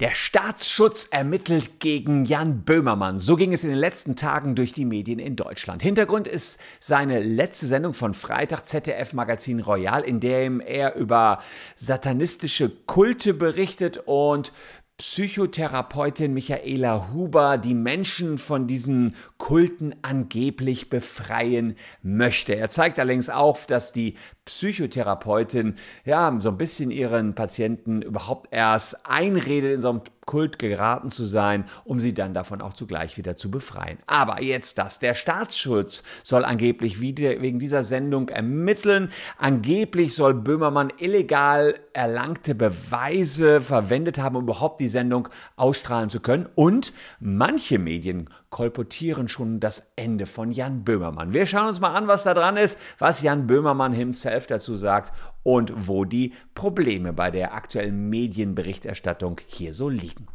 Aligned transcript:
Der 0.00 0.10
Staatsschutz 0.10 1.06
ermittelt 1.12 1.78
gegen 1.78 2.24
Jan 2.24 2.64
Böhmermann. 2.64 3.20
So 3.20 3.36
ging 3.36 3.52
es 3.52 3.62
in 3.62 3.70
den 3.70 3.78
letzten 3.78 4.16
Tagen 4.16 4.56
durch 4.56 4.72
die 4.72 4.84
Medien 4.84 5.20
in 5.20 5.36
Deutschland. 5.36 5.82
Hintergrund 5.82 6.26
ist 6.26 6.58
seine 6.80 7.22
letzte 7.22 7.66
Sendung 7.66 7.94
von 7.94 8.12
Freitag 8.12 8.64
ZDF 8.64 9.12
Magazin 9.12 9.60
Royal, 9.60 10.02
in 10.02 10.18
der 10.18 10.50
er 10.66 10.96
über 10.96 11.38
satanistische 11.76 12.70
Kulte 12.70 13.34
berichtet 13.34 14.02
und 14.04 14.52
Psychotherapeutin 14.96 16.34
Michaela 16.34 17.12
Huber 17.12 17.58
die 17.58 17.74
Menschen 17.74 18.38
von 18.38 18.68
diesen 18.68 19.16
Kulten 19.38 19.94
angeblich 20.02 20.88
befreien 20.88 21.76
möchte. 22.02 22.54
Er 22.54 22.68
zeigt 22.68 23.00
allerdings 23.00 23.28
auf, 23.28 23.66
dass 23.66 23.90
die 23.90 24.14
Psychotherapeutin 24.44 25.74
ja 26.04 26.34
so 26.38 26.50
ein 26.50 26.58
bisschen 26.58 26.90
ihren 26.90 27.34
Patienten 27.34 28.02
überhaupt 28.02 28.48
erst 28.52 29.06
einredet, 29.08 29.74
in 29.74 29.80
so 29.80 29.90
einem 29.90 30.02
Kult 30.26 30.58
geraten 30.58 31.10
zu 31.10 31.24
sein, 31.24 31.64
um 31.84 32.00
sie 32.00 32.14
dann 32.14 32.34
davon 32.34 32.62
auch 32.62 32.72
zugleich 32.72 33.16
wieder 33.16 33.36
zu 33.36 33.50
befreien. 33.50 33.98
Aber 34.06 34.42
jetzt 34.42 34.78
das. 34.78 34.98
Der 34.98 35.14
Staatsschutz 35.14 36.02
soll 36.22 36.44
angeblich 36.44 37.00
wieder 37.00 37.42
wegen 37.42 37.58
dieser 37.58 37.82
Sendung 37.82 38.28
ermitteln. 38.28 39.10
Angeblich 39.38 40.14
soll 40.14 40.34
Böhmermann 40.34 40.92
illegal 40.98 41.74
erlangte 41.92 42.54
Beweise 42.54 43.60
verwendet 43.60 44.18
haben, 44.18 44.36
um 44.36 44.44
überhaupt 44.44 44.80
die 44.80 44.88
Sendung 44.88 45.28
ausstrahlen 45.56 46.10
zu 46.10 46.20
können. 46.20 46.48
Und 46.54 46.92
manche 47.20 47.78
Medien 47.78 48.30
kolportieren 48.54 49.26
schon 49.26 49.58
das 49.58 49.90
Ende 49.96 50.26
von 50.26 50.52
Jan 50.52 50.84
Böhmermann. 50.84 51.32
Wir 51.32 51.44
schauen 51.44 51.66
uns 51.66 51.80
mal 51.80 51.92
an, 51.92 52.06
was 52.06 52.22
da 52.22 52.34
dran 52.34 52.56
ist, 52.56 52.78
was 53.00 53.20
Jan 53.20 53.48
Böhmermann 53.48 53.92
himself 53.92 54.46
dazu 54.46 54.76
sagt 54.76 55.12
und 55.42 55.88
wo 55.88 56.04
die 56.04 56.32
Probleme 56.54 57.12
bei 57.12 57.32
der 57.32 57.54
aktuellen 57.54 58.08
Medienberichterstattung 58.10 59.40
hier 59.46 59.74
so 59.74 59.88
liegen. 59.88 60.28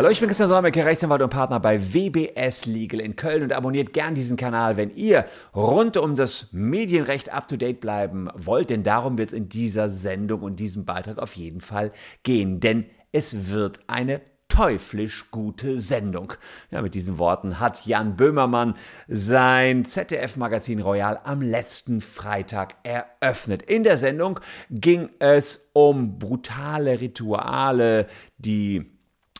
Hallo, 0.00 0.08
ich 0.08 0.18
bin 0.18 0.28
Christian 0.28 0.48
Solmecke, 0.48 0.82
Rechtsanwalt 0.82 1.20
und 1.20 1.28
Partner 1.28 1.60
bei 1.60 1.78
WBS 1.92 2.64
Legal 2.64 3.00
in 3.00 3.16
Köln 3.16 3.42
und 3.42 3.52
abonniert 3.52 3.92
gern 3.92 4.14
diesen 4.14 4.38
Kanal, 4.38 4.78
wenn 4.78 4.88
ihr 4.88 5.26
rund 5.54 5.98
um 5.98 6.16
das 6.16 6.54
Medienrecht 6.54 7.30
up 7.30 7.48
to 7.48 7.58
date 7.58 7.80
bleiben 7.80 8.30
wollt, 8.34 8.70
denn 8.70 8.82
darum 8.82 9.18
wird 9.18 9.28
es 9.28 9.34
in 9.34 9.50
dieser 9.50 9.90
Sendung 9.90 10.40
und 10.40 10.56
diesem 10.56 10.86
Beitrag 10.86 11.18
auf 11.18 11.36
jeden 11.36 11.60
Fall 11.60 11.92
gehen, 12.22 12.60
denn 12.60 12.86
es 13.12 13.50
wird 13.50 13.80
eine 13.88 14.22
teuflisch 14.48 15.30
gute 15.30 15.78
Sendung. 15.78 16.32
Ja, 16.70 16.80
mit 16.80 16.94
diesen 16.94 17.18
Worten 17.18 17.60
hat 17.60 17.84
Jan 17.84 18.16
Böhmermann 18.16 18.76
sein 19.06 19.84
ZDF-Magazin 19.84 20.80
Royal 20.80 21.20
am 21.24 21.42
letzten 21.42 22.00
Freitag 22.00 22.76
eröffnet. 22.84 23.64
In 23.64 23.84
der 23.84 23.98
Sendung 23.98 24.40
ging 24.70 25.10
es 25.18 25.68
um 25.74 26.18
brutale 26.18 27.02
Rituale, 27.02 28.06
die 28.38 28.98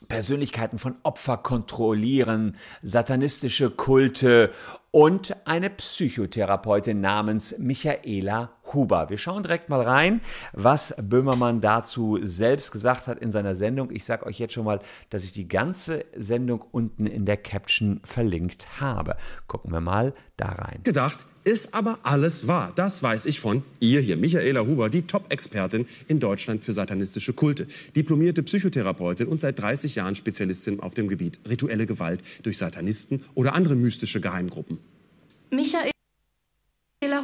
Persönlichkeiten 0.09 0.79
von 0.79 0.97
Opfer 1.03 1.37
kontrollieren, 1.37 2.57
satanistische 2.83 3.71
Kulte 3.71 4.51
und 4.91 5.37
eine 5.47 5.71
Psychotherapeutin 5.71 7.01
namens 7.01 7.59
Michaela 7.59 8.51
Huber. 8.75 9.11
Wir 9.11 9.19
schauen 9.19 9.43
direkt 9.43 9.69
mal 9.69 9.81
rein, 9.81 10.21
was 10.53 10.95
Böhmermann 11.01 11.61
dazu 11.61 12.19
selbst 12.23 12.73
gesagt 12.73 13.07
hat 13.07 13.19
in 13.19 13.33
seiner 13.33 13.55
Sendung. 13.55 13.91
Ich 13.91 14.05
sage 14.05 14.27
euch 14.27 14.39
jetzt 14.39 14.55
schon 14.55 14.65
mal, 14.65 14.81
dass 15.11 15.25
ich 15.25 15.33
die 15.33 15.49
ganze 15.49 16.05
Sendung 16.17 16.65
unten 16.71 17.07
in 17.07 17.27
der 17.27 17.37
Caption 17.37 18.01
verlinkt 18.05 18.81
habe. 18.81 19.17
Gucken 19.47 19.73
wir 19.73 19.81
mal 19.81 20.15
da 20.37 20.47
rein. 20.47 20.81
Gedacht, 20.85 21.27
ist 21.45 21.75
aber 21.75 21.99
alles 22.03 22.49
wahr. 22.49 22.73
Das 22.77 23.03
weiß 23.03 23.27
ich 23.27 23.41
von 23.41 23.63
ihr 23.79 24.01
hier, 24.01 24.17
Michaela 24.17 24.61
Huber, 24.61 24.91
die 24.91 25.03
Top-Expertin 25.03 25.87
in 26.09 26.21
Deutschland 26.21 26.63
für 26.63 26.73
satanistische 26.73 27.33
Kulte, 27.33 27.67
diplomierte 27.97 28.43
Psychotherapeutin 28.43 29.27
und 29.27 29.41
seit 29.41 29.59
30 29.59 29.95
Jahren 29.95 30.15
Spezialistin 30.15 30.81
auf 30.81 30.95
dem 30.95 31.09
Gebiet 31.09 31.41
rituelle 31.49 31.87
Gewalt 31.87 32.23
durch 32.43 32.59
Satanisten 32.59 33.25
oder 33.35 33.55
andere 33.55 33.75
mystische 33.75 34.21
Geheimgruppen. 34.21 34.79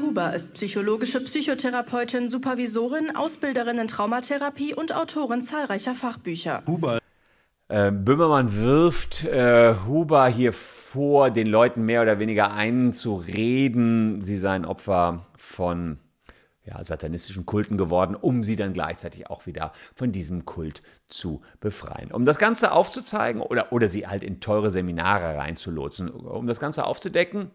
Huber 0.00 0.34
ist 0.34 0.54
psychologische 0.54 1.22
Psychotherapeutin, 1.22 2.28
Supervisorin, 2.28 3.14
Ausbilderin 3.14 3.78
in 3.78 3.88
Traumatherapie 3.88 4.74
und 4.74 4.94
Autorin 4.94 5.42
zahlreicher 5.42 5.94
Fachbücher. 5.94 6.62
Huber. 6.66 6.98
Äh, 7.68 7.90
Böhmermann 7.90 8.54
wirft 8.56 9.24
äh, 9.24 9.74
Huber 9.86 10.28
hier 10.28 10.52
vor, 10.52 11.30
den 11.30 11.48
Leuten 11.48 11.84
mehr 11.84 12.02
oder 12.02 12.18
weniger 12.18 12.52
einzureden, 12.52 14.22
sie 14.22 14.36
seien 14.36 14.64
Opfer 14.64 15.26
von 15.36 15.98
ja, 16.64 16.82
satanistischen 16.82 17.46
Kulten 17.46 17.76
geworden, 17.76 18.14
um 18.14 18.44
sie 18.44 18.56
dann 18.56 18.72
gleichzeitig 18.72 19.30
auch 19.30 19.46
wieder 19.46 19.72
von 19.94 20.12
diesem 20.12 20.44
Kult 20.44 20.82
zu 21.06 21.40
befreien. 21.60 22.12
Um 22.12 22.24
das 22.24 22.38
Ganze 22.38 22.72
aufzuzeigen 22.72 23.40
oder, 23.40 23.72
oder 23.72 23.88
sie 23.88 24.06
halt 24.06 24.22
in 24.22 24.40
teure 24.40 24.70
Seminare 24.70 25.36
reinzulotsen, 25.36 26.10
um 26.10 26.46
das 26.46 26.60
Ganze 26.60 26.84
aufzudecken, 26.84 27.50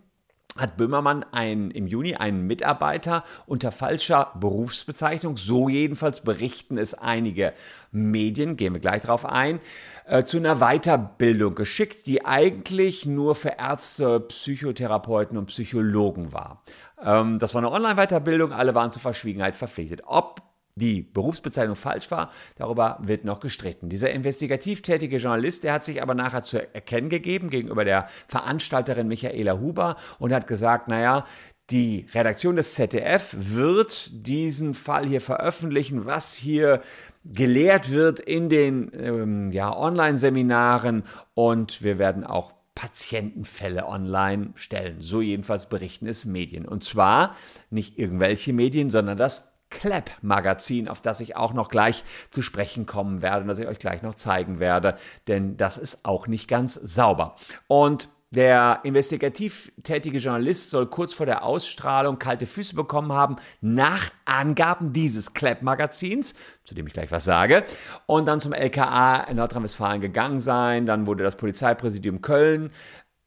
hat 0.58 0.76
Böhmermann 0.76 1.26
ein, 1.32 1.72
im 1.72 1.88
Juni 1.88 2.16
einen 2.16 2.46
Mitarbeiter 2.46 3.24
unter 3.46 3.72
falscher 3.72 4.32
Berufsbezeichnung, 4.40 5.38
so 5.38 5.70
jedenfalls 5.70 6.22
berichten 6.22 6.78
es 6.78 6.94
einige 6.94 7.54
Medien, 7.92 8.58
gehen 8.58 8.74
wir 8.74 8.82
gleich 8.82 9.02
darauf 9.02 9.26
ein, 9.26 9.60
äh, 10.06 10.24
zu 10.24 10.38
einer 10.38 10.58
Weiterbildung 10.58 11.56
geschickt, 11.56 12.06
die 12.06 12.26
eigentlich 12.26 13.06
nur 13.06 13.36
für 13.36 13.56
Ärzte, 13.60 14.20
Psychotherapeuten 14.20 15.38
und 15.38 15.46
Psychologen 15.48 16.34
war. 16.34 16.62
Ähm, 17.02 17.40
das 17.40 17.54
war 17.54 17.62
eine 17.62 17.72
Online-Weiterbildung, 17.72 18.52
alle 18.52 18.76
waren 18.76 18.92
zur 18.92 19.02
Verschwiegenheit 19.02 19.56
verpflichtet. 19.56 20.04
Ob 20.06 20.51
die 20.76 21.02
Berufsbezeichnung 21.02 21.76
falsch 21.76 22.12
war, 22.12 22.32
darüber 22.56 22.98
wird 23.02 23.26
noch 23.26 23.40
gestritten. 23.40 23.90
Dieser 23.90 24.12
investigativ 24.12 24.82
tätige 24.82 25.18
Journalist, 25.18 25.64
der 25.64 25.74
hat 25.74 25.84
sich 25.84 26.02
aber 26.02 26.14
nachher 26.14 26.42
zu 26.42 26.58
erkennen 26.74 27.10
gegeben 27.10 27.50
gegenüber 27.50 27.86
der 27.86 28.08
Veranstalterin 28.28 29.08
Michaela 29.08 29.60
Huber 29.60 29.96
und 30.20 30.34
hat 30.34 30.48
gesagt, 30.48 30.88
naja, 30.88 31.26
die 31.70 32.06
Redaktion 32.14 32.58
des 32.58 32.74
ZDF 32.74 33.36
wird 33.38 34.28
diesen 34.28 34.74
Fall 34.74 35.06
hier 35.06 35.22
veröffentlichen, 35.22 36.06
was 36.06 36.36
hier 36.36 36.82
gelehrt 37.24 37.92
wird 37.92 38.20
in 38.20 38.50
den 38.50 38.92
ähm, 38.94 39.50
ja, 39.50 39.76
Online-Seminaren 39.76 41.04
und 41.34 41.82
wir 41.82 41.98
werden 41.98 42.26
auch 42.26 42.54
Patientenfälle 42.76 43.86
online 43.86 44.52
stellen. 44.56 45.02
So 45.02 45.22
jedenfalls 45.22 45.68
berichten 45.68 46.08
es 46.08 46.26
Medien. 46.26 46.66
Und 46.66 46.84
zwar 46.84 47.36
nicht 47.70 48.00
irgendwelche 48.00 48.54
Medien, 48.54 48.90
sondern 48.90 49.18
das 49.18 49.51
Clap-Magazin, 49.72 50.88
auf 50.88 51.02
das 51.02 51.20
ich 51.22 51.36
auch 51.36 51.54
noch 51.54 51.70
gleich 51.70 52.04
zu 52.30 52.44
sprechen 52.44 52.86
kommen 52.86 53.24
werde 53.24 53.42
und 53.42 53.48
das 53.48 53.58
ich 53.58 53.68
euch 53.68 53.80
gleich 53.80 54.04
noch 54.04 54.14
zeigen 54.14 54.60
werde, 54.60 54.98
denn 55.28 55.58
das 55.58 55.78
ist 55.80 56.06
auch 56.06 56.28
nicht 56.28 56.48
ganz 56.48 56.76
sauber. 56.76 57.36
Und 57.68 58.10
der 58.34 58.80
investigativ 58.84 59.74
tätige 59.84 60.20
Journalist 60.20 60.70
soll 60.70 60.88
kurz 60.88 61.14
vor 61.14 61.26
der 61.26 61.44
Ausstrahlung 61.44 62.18
kalte 62.18 62.46
Füße 62.46 62.76
bekommen 62.76 63.12
haben, 63.12 63.36
nach 63.60 64.10
Angaben 64.24 64.94
dieses 64.94 65.34
Clap-Magazins, 65.34 66.34
zu 66.64 66.74
dem 66.74 66.88
ich 66.88 66.94
gleich 66.94 67.12
was 67.12 67.26
sage, 67.26 67.66
und 68.06 68.30
dann 68.30 68.40
zum 68.40 68.54
LKA 68.54 69.24
in 69.24 69.36
Nordrhein-Westfalen 69.36 70.00
gegangen 70.00 70.40
sein. 70.40 70.86
Dann 70.86 71.08
wurde 71.08 71.26
das 71.26 71.36
Polizeipräsidium 71.36 72.22
Köln 72.22 72.72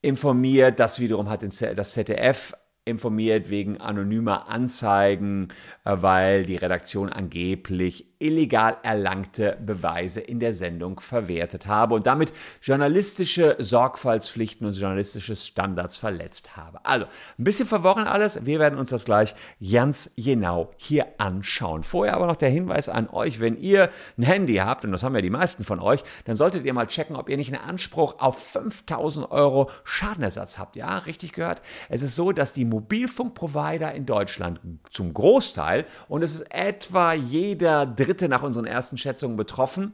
informiert. 0.01 0.81
Das 0.81 0.99
wiederum 0.99 1.29
hat 1.29 1.43
das 1.43 1.93
ZDF 1.93 2.55
informiert 2.85 3.51
wegen 3.51 3.81
anonymer 3.81 4.49
Anzeigen, 4.49 5.49
äh, 5.85 5.97
weil 6.01 6.45
die 6.45 6.57
Redaktion 6.57 7.09
angeblich 7.09 8.14
illegal 8.19 8.77
erlangte 8.83 9.59
Beweise 9.65 10.21
in 10.21 10.41
der 10.41 10.55
Sendung 10.55 11.01
verwertet 11.01 11.67
habe 11.67 11.95
und 11.95 12.07
damit 12.07 12.33
journalistische 12.63 13.57
Sorgfaltspflichten 13.59 14.67
und 14.67 14.73
journalistische 14.77 15.37
Standards 15.37 15.97
verletzt 15.97 16.57
habe. 16.57 16.79
Also, 16.85 17.07
ein 17.39 17.45
bisschen 17.45 17.67
verworren 17.67 18.07
alles. 18.07 18.47
Wir 18.47 18.59
werden 18.59 18.79
uns 18.79 18.91
das 18.91 19.05
gleich 19.05 19.35
ganz 19.61 20.11
genau 20.17 20.71
hier 20.77 21.07
anschauen. 21.19 21.83
Vorher 21.83 22.15
aber 22.15 22.27
noch 22.27 22.37
der 22.37 22.51
Hinweis 22.51 22.89
an 22.89 23.09
euch, 23.11 23.41
wenn 23.41 23.57
ihr 23.57 23.91
ein 24.17 24.23
Handy 24.23 24.57
habt, 24.57 24.85
und 24.85 24.93
das 24.93 25.03
haben 25.03 25.15
ja 25.15 25.21
die 25.21 25.31
meisten 25.31 25.65
von 25.65 25.81
euch, 25.81 26.03
dann 26.25 26.37
solltet 26.37 26.65
ihr 26.65 26.73
mal 26.73 26.87
checken, 26.87 27.17
ob 27.17 27.29
ihr 27.29 27.37
nicht 27.37 27.53
einen 27.53 27.63
Anspruch 27.63 28.17
auf 28.19 28.39
5000 28.39 29.31
Euro 29.31 29.71
Schadenersatz 29.85 30.59
habt. 30.59 30.77
Ja, 30.77 30.99
richtig 30.99 31.33
gehört. 31.33 31.63
Es 31.89 32.03
ist 32.03 32.17
so, 32.17 32.33
dass 32.33 32.53
die 32.53 32.65
Mobilfunkprovider 32.65 33.93
in 33.93 34.07
Deutschland 34.07 34.61
zum 34.89 35.13
Großteil, 35.13 35.85
und 36.09 36.23
es 36.23 36.35
ist 36.35 36.47
etwa 36.51 37.13
jeder 37.13 37.87
dritte 37.87 38.14
nach 38.29 38.43
unseren 38.43 38.67
ersten 38.67 38.97
Schätzungen 38.97 39.37
betroffen, 39.37 39.93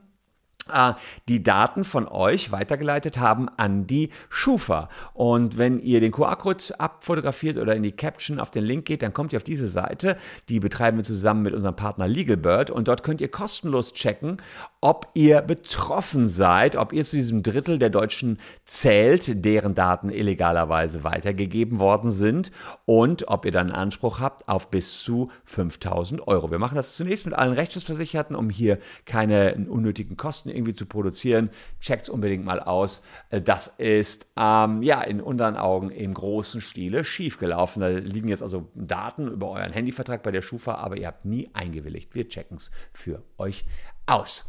die 1.28 1.42
Daten 1.42 1.84
von 1.84 2.08
euch 2.08 2.52
weitergeleitet 2.52 3.18
haben 3.18 3.48
an 3.56 3.86
die 3.86 4.10
Schufa. 4.28 4.88
Und 5.14 5.58
wenn 5.58 5.80
ihr 5.80 6.00
den 6.00 6.12
QR-Code 6.12 6.78
abfotografiert 6.78 7.58
oder 7.58 7.74
in 7.74 7.82
die 7.82 7.92
Caption 7.92 8.40
auf 8.40 8.50
den 8.50 8.64
Link 8.64 8.84
geht, 8.84 9.02
dann 9.02 9.12
kommt 9.12 9.32
ihr 9.32 9.36
auf 9.36 9.44
diese 9.44 9.68
Seite. 9.68 10.16
Die 10.48 10.60
betreiben 10.60 10.96
wir 10.96 11.04
zusammen 11.04 11.42
mit 11.42 11.54
unserem 11.54 11.76
Partner 11.76 12.08
LegalBird 12.08 12.70
und 12.70 12.88
dort 12.88 13.02
könnt 13.02 13.20
ihr 13.20 13.30
kostenlos 13.30 13.92
checken, 13.92 14.38
ob 14.80 15.08
ihr 15.14 15.42
betroffen 15.42 16.28
seid, 16.28 16.76
ob 16.76 16.92
ihr 16.92 17.04
zu 17.04 17.16
diesem 17.16 17.42
Drittel 17.42 17.78
der 17.78 17.90
Deutschen 17.90 18.38
zählt, 18.64 19.44
deren 19.44 19.74
Daten 19.74 20.10
illegalerweise 20.10 21.04
weitergegeben 21.04 21.78
worden 21.78 22.10
sind 22.10 22.50
und 22.86 23.28
ob 23.28 23.44
ihr 23.44 23.52
dann 23.52 23.70
Anspruch 23.70 24.20
habt 24.20 24.48
auf 24.48 24.70
bis 24.70 25.02
zu 25.02 25.30
5000 25.44 26.26
Euro. 26.26 26.50
Wir 26.50 26.58
machen 26.58 26.76
das 26.76 26.96
zunächst 26.96 27.24
mit 27.24 27.34
allen 27.34 27.52
Rechtsschutzversicherten, 27.52 28.36
um 28.36 28.50
hier 28.50 28.78
keine 29.04 29.66
unnötigen 29.68 30.16
Kosten 30.16 30.48
irgendwie 30.60 30.74
zu 30.74 30.86
produzieren. 30.86 31.50
Checkt 31.80 32.04
es 32.04 32.08
unbedingt 32.08 32.44
mal 32.44 32.60
aus. 32.60 33.02
Äh, 33.30 33.42
das 33.42 33.66
ist 33.66 34.30
ähm, 34.36 34.82
ja 34.82 35.02
in 35.02 35.20
unseren 35.20 35.56
Augen 35.56 35.90
im 35.90 36.14
großen 36.14 36.60
Stile 36.60 37.04
schiefgelaufen. 37.04 37.80
Da 37.80 37.88
liegen 37.88 38.28
jetzt 38.28 38.42
also 38.42 38.68
Daten 38.74 39.28
über 39.28 39.50
euren 39.50 39.72
Handyvertrag 39.72 40.22
bei 40.22 40.30
der 40.30 40.42
Schufa, 40.42 40.74
aber 40.74 40.96
ihr 40.96 41.06
habt 41.06 41.24
nie 41.24 41.50
eingewilligt. 41.52 42.14
Wir 42.14 42.28
checken 42.28 42.56
es 42.56 42.70
für 42.92 43.22
euch 43.38 43.64
aus. 44.06 44.44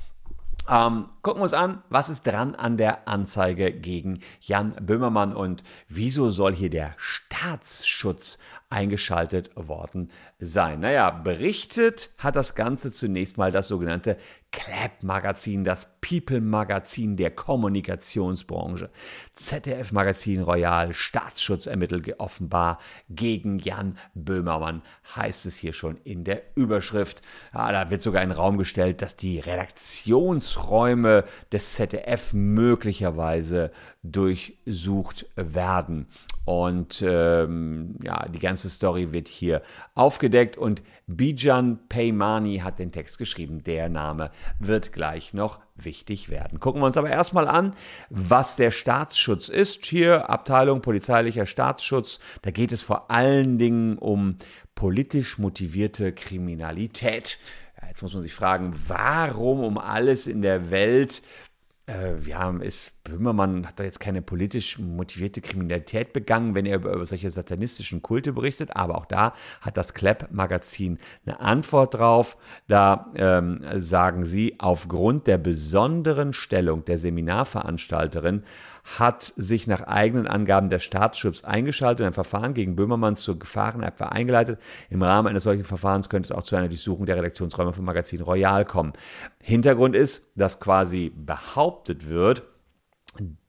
Ähm, 0.69 1.09
gucken 1.23 1.39
wir 1.39 1.43
uns 1.43 1.53
an, 1.53 1.81
was 1.89 2.09
ist 2.09 2.27
dran 2.27 2.53
an 2.53 2.77
der 2.77 3.07
Anzeige 3.07 3.73
gegen 3.73 4.19
Jan 4.41 4.75
Böhmermann 4.79 5.35
und 5.35 5.63
wieso 5.89 6.29
soll 6.29 6.53
hier 6.53 6.69
der 6.69 6.93
Staatsschutz 6.97 8.37
eingeschaltet 8.69 9.49
worden 9.55 10.11
sein? 10.37 10.81
Naja, 10.81 11.09
berichtet 11.09 12.11
hat 12.19 12.35
das 12.35 12.53
Ganze 12.53 12.91
zunächst 12.91 13.37
mal 13.37 13.51
das 13.51 13.67
sogenannte 13.67 14.17
Clap-Magazin, 14.51 15.63
das 15.63 15.87
People-Magazin 16.01 17.15
der 17.15 17.31
Kommunikationsbranche. 17.31 18.89
ZDF-Magazin 19.33 20.41
Royal, 20.41 20.93
Staatsschutz 20.93 21.67
ermittelt 21.67 22.19
offenbar 22.19 22.79
gegen 23.09 23.59
Jan 23.59 23.97
Böhmermann, 24.13 24.81
heißt 25.15 25.45
es 25.45 25.57
hier 25.57 25.73
schon 25.73 25.97
in 26.03 26.23
der 26.23 26.43
Überschrift. 26.55 27.21
Ja, 27.53 27.71
da 27.71 27.89
wird 27.89 28.01
sogar 28.01 28.23
in 28.23 28.31
Raum 28.31 28.57
gestellt, 28.57 29.01
dass 29.01 29.15
die 29.15 29.39
Redaktionsräume 29.39 31.23
des 31.51 31.73
ZDF 31.73 32.33
möglicherweise 32.33 33.71
durchsucht 34.03 35.27
werden. 35.35 36.07
Und 36.43 37.03
ähm, 37.05 37.95
ja, 38.03 38.27
die 38.27 38.39
ganze 38.39 38.69
Story 38.69 39.13
wird 39.13 39.27
hier 39.27 39.61
aufgedeckt 39.93 40.57
und 40.57 40.81
Bijan 41.05 41.79
Peymani 41.87 42.59
hat 42.59 42.79
den 42.79 42.91
Text 42.91 43.17
geschrieben. 43.17 43.63
Der 43.63 43.89
Name 43.89 44.31
wird 44.59 44.91
gleich 44.91 45.33
noch 45.33 45.59
wichtig 45.75 46.29
werden. 46.29 46.59
Gucken 46.59 46.81
wir 46.81 46.87
uns 46.87 46.97
aber 46.97 47.09
erstmal 47.09 47.47
an, 47.47 47.75
was 48.09 48.55
der 48.55 48.71
Staatsschutz 48.71 49.49
ist. 49.49 49.85
Hier 49.85 50.29
Abteilung 50.29 50.81
polizeilicher 50.81 51.45
Staatsschutz. 51.45 52.19
Da 52.41 52.51
geht 52.51 52.71
es 52.71 52.81
vor 52.81 53.11
allen 53.11 53.57
Dingen 53.57 53.97
um 53.97 54.37
politisch 54.73 55.37
motivierte 55.37 56.11
Kriminalität. 56.11 57.37
Jetzt 57.87 58.01
muss 58.01 58.13
man 58.13 58.21
sich 58.21 58.33
fragen, 58.33 58.73
warum 58.87 59.63
um 59.63 59.77
alles 59.77 60.27
in 60.27 60.41
der 60.41 60.71
Welt 60.71 61.21
äh, 61.91 62.19
ja, 62.27 62.49
ist 62.61 63.03
Böhmermann 63.03 63.67
hat 63.67 63.79
doch 63.79 63.83
jetzt 63.83 63.99
keine 63.99 64.21
politisch 64.21 64.77
motivierte 64.79 65.41
Kriminalität 65.41 66.13
begangen, 66.13 66.55
wenn 66.55 66.65
er 66.65 66.77
über, 66.77 66.93
über 66.93 67.05
solche 67.05 67.29
satanistischen 67.29 68.01
Kulte 68.01 68.33
berichtet, 68.33 68.75
aber 68.75 68.97
auch 68.97 69.05
da 69.05 69.33
hat 69.61 69.77
das 69.77 69.93
Klepp-Magazin 69.93 70.99
eine 71.25 71.39
Antwort 71.39 71.95
drauf. 71.95 72.37
Da 72.67 73.11
ähm, 73.15 73.65
sagen 73.77 74.25
sie, 74.25 74.55
aufgrund 74.59 75.27
der 75.27 75.37
besonderen 75.37 76.33
Stellung 76.33 76.85
der 76.85 76.97
Seminarveranstalterin 76.97 78.43
hat 78.83 79.21
sich 79.23 79.67
nach 79.67 79.81
eigenen 79.81 80.27
Angaben 80.27 80.69
der 80.69 80.79
Staatsschutz 80.79 81.43
eingeschaltet 81.43 82.01
und 82.01 82.07
ein 82.07 82.13
Verfahren 82.13 82.53
gegen 82.53 82.75
Böhmermann 82.75 83.15
zur 83.15 83.37
Gefahrenabwehr 83.37 84.11
eingeleitet. 84.11 84.59
Im 84.89 85.01
Rahmen 85.01 85.27
eines 85.27 85.43
solchen 85.43 85.63
Verfahrens 85.63 86.09
könnte 86.09 86.31
es 86.33 86.37
auch 86.37 86.43
zu 86.43 86.55
einer 86.55 86.67
Durchsuchung 86.67 87.05
der 87.05 87.17
Redaktionsräume 87.17 87.73
vom 87.73 87.85
Magazin 87.85 88.21
Royal 88.21 88.65
kommen. 88.65 88.93
Hintergrund 89.39 89.95
ist, 89.95 90.31
dass 90.35 90.59
quasi 90.59 91.11
behauptet 91.15 92.09
wird, 92.09 92.43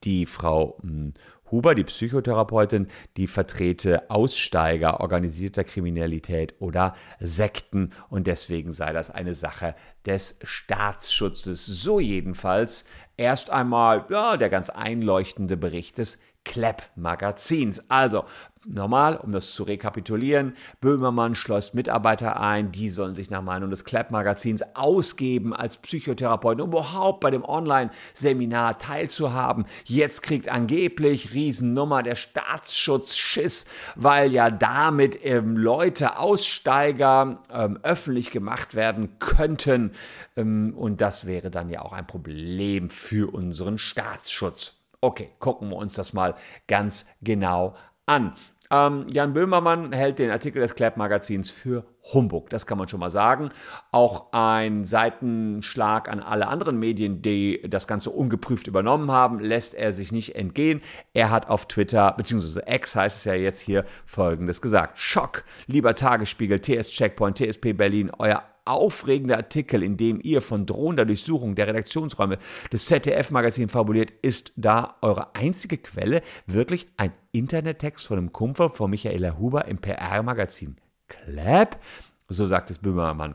die 0.04 0.26
Frau 0.26 0.78
hm, 0.82 1.12
Huber, 1.52 1.74
die 1.74 1.84
Psychotherapeutin, 1.84 2.88
die 3.16 3.28
vertrete 3.28 4.10
Aussteiger 4.10 5.00
organisierter 5.00 5.62
Kriminalität 5.62 6.54
oder 6.58 6.94
Sekten 7.20 7.90
und 8.08 8.26
deswegen 8.26 8.72
sei 8.72 8.92
das 8.92 9.10
eine 9.10 9.34
Sache 9.34 9.76
des 10.06 10.38
Staatsschutzes. 10.42 11.66
So 11.66 12.00
jedenfalls 12.00 12.86
erst 13.16 13.50
einmal 13.50 14.06
ja, 14.08 14.36
der 14.36 14.48
ganz 14.48 14.70
einleuchtende 14.70 15.56
Bericht 15.56 15.98
des 15.98 16.18
Klepp-Magazins. 16.44 17.88
Also 17.88 18.24
Normal, 18.64 19.16
um 19.16 19.32
das 19.32 19.52
zu 19.52 19.64
rekapitulieren, 19.64 20.54
Böhmermann 20.80 21.34
schleust 21.34 21.74
Mitarbeiter 21.74 22.38
ein, 22.38 22.70
die 22.70 22.90
sollen 22.90 23.16
sich 23.16 23.28
nach 23.28 23.42
Meinung 23.42 23.70
des 23.70 23.84
Clap-Magazins 23.84 24.62
ausgeben 24.76 25.52
als 25.52 25.78
Psychotherapeuten, 25.78 26.62
um 26.62 26.70
überhaupt 26.70 27.20
bei 27.20 27.32
dem 27.32 27.44
Online-Seminar 27.44 28.78
teilzuhaben. 28.78 29.64
Jetzt 29.84 30.22
kriegt 30.22 30.48
angeblich 30.48 31.34
Riesennummer 31.34 32.04
der 32.04 32.14
Staatsschutz 32.14 33.16
Schiss, 33.16 33.66
weil 33.96 34.30
ja 34.30 34.48
damit 34.48 35.18
ähm, 35.24 35.56
Leute, 35.56 36.20
Aussteiger 36.20 37.42
ähm, 37.52 37.80
öffentlich 37.82 38.30
gemacht 38.30 38.76
werden 38.76 39.18
könnten. 39.18 39.90
Ähm, 40.36 40.74
und 40.76 41.00
das 41.00 41.26
wäre 41.26 41.50
dann 41.50 41.68
ja 41.68 41.82
auch 41.82 41.92
ein 41.92 42.06
Problem 42.06 42.90
für 42.90 43.34
unseren 43.34 43.78
Staatsschutz. 43.78 44.81
Okay, 45.04 45.30
gucken 45.40 45.68
wir 45.68 45.76
uns 45.76 45.94
das 45.94 46.12
mal 46.12 46.36
ganz 46.68 47.06
genau 47.22 47.74
an. 48.06 48.34
Ähm, 48.70 49.04
Jan 49.12 49.32
Böhmermann 49.32 49.92
hält 49.92 50.20
den 50.20 50.30
Artikel 50.30 50.62
des 50.62 50.76
Clap-Magazins 50.76 51.50
für 51.50 51.84
Humbug, 52.14 52.50
das 52.50 52.66
kann 52.66 52.78
man 52.78 52.86
schon 52.86 53.00
mal 53.00 53.10
sagen. 53.10 53.50
Auch 53.90 54.32
ein 54.32 54.84
Seitenschlag 54.84 56.08
an 56.08 56.20
alle 56.20 56.46
anderen 56.46 56.78
Medien, 56.78 57.20
die 57.20 57.62
das 57.68 57.88
Ganze 57.88 58.10
ungeprüft 58.10 58.68
übernommen 58.68 59.10
haben, 59.10 59.40
lässt 59.40 59.74
er 59.74 59.92
sich 59.92 60.12
nicht 60.12 60.36
entgehen. 60.36 60.80
Er 61.14 61.30
hat 61.32 61.48
auf 61.48 61.66
Twitter, 61.66 62.14
beziehungsweise 62.16 62.62
X 62.64 62.94
heißt 62.94 63.18
es 63.18 63.24
ja 63.24 63.34
jetzt 63.34 63.60
hier, 63.60 63.84
folgendes 64.06 64.62
gesagt. 64.62 64.98
Schock, 65.00 65.42
lieber 65.66 65.96
Tagesspiegel, 65.96 66.60
TS 66.60 66.90
Checkpoint, 66.90 67.38
TSP 67.38 67.72
Berlin, 67.72 68.12
euer 68.18 68.44
aufregender 68.64 69.36
Artikel, 69.36 69.82
in 69.82 69.96
dem 69.96 70.20
ihr 70.22 70.40
von 70.40 70.66
drohender 70.66 71.04
Durchsuchung 71.04 71.54
der 71.54 71.66
Redaktionsräume 71.66 72.38
des 72.72 72.86
ZDF-Magazins 72.86 73.72
fabuliert, 73.72 74.12
ist 74.22 74.52
da 74.56 74.96
eure 75.02 75.34
einzige 75.34 75.78
Quelle 75.78 76.22
wirklich 76.46 76.86
ein 76.96 77.12
Internettext 77.32 78.06
von 78.06 78.18
einem 78.18 78.32
Kumpel 78.32 78.70
von 78.70 78.90
Michaela 78.90 79.38
Huber 79.38 79.66
im 79.66 79.78
PR-Magazin 79.78 80.76
Clap? 81.08 81.80
So 82.28 82.46
sagt 82.46 82.70
es 82.70 82.78
Böhmermann. 82.78 83.34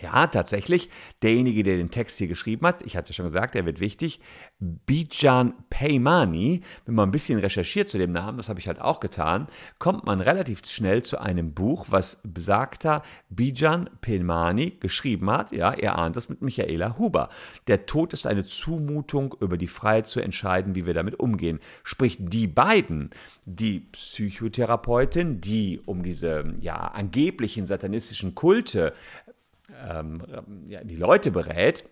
Ja, 0.00 0.26
tatsächlich, 0.26 0.90
derjenige, 1.22 1.62
der 1.62 1.78
den 1.78 1.90
Text 1.90 2.18
hier 2.18 2.28
geschrieben 2.28 2.66
hat, 2.66 2.82
ich 2.82 2.96
hatte 2.96 3.12
schon 3.12 3.26
gesagt, 3.26 3.54
er 3.54 3.64
wird 3.64 3.80
wichtig, 3.80 4.20
Bijan 4.58 5.54
Peymani, 5.70 6.60
wenn 6.84 6.94
man 6.94 7.08
ein 7.08 7.12
bisschen 7.12 7.38
recherchiert 7.38 7.88
zu 7.88 7.96
dem 7.96 8.12
Namen, 8.12 8.36
das 8.36 8.48
habe 8.48 8.60
ich 8.60 8.68
halt 8.68 8.80
auch 8.80 9.00
getan, 9.00 9.46
kommt 9.78 10.04
man 10.04 10.20
relativ 10.20 10.66
schnell 10.66 11.02
zu 11.02 11.18
einem 11.18 11.54
Buch, 11.54 11.86
was 11.88 12.18
besagter 12.24 13.02
Bijan 13.30 13.88
Peymani 14.00 14.76
geschrieben 14.80 15.30
hat. 15.30 15.52
Ja, 15.52 15.72
er 15.72 15.98
ahnt 15.98 16.16
das 16.16 16.28
mit 16.28 16.42
Michaela 16.42 16.98
Huber. 16.98 17.28
Der 17.66 17.86
Tod 17.86 18.12
ist 18.12 18.26
eine 18.26 18.44
Zumutung, 18.44 19.34
über 19.40 19.56
die 19.56 19.66
Freiheit 19.66 20.06
zu 20.06 20.20
entscheiden, 20.20 20.74
wie 20.74 20.86
wir 20.86 20.94
damit 20.94 21.18
umgehen. 21.18 21.60
Sprich, 21.84 22.18
die 22.20 22.48
beiden, 22.48 23.10
die 23.44 23.80
Psychotherapeutin, 23.80 25.40
die 25.40 25.80
um 25.84 26.02
diese 26.02 26.54
ja, 26.60 26.76
angeblichen 26.76 27.66
satanistischen 27.66 28.34
Kulte 28.34 28.92
ähm, 29.88 30.22
ja, 30.68 30.82
die 30.84 30.96
Leute 30.96 31.30
berät. 31.30 31.84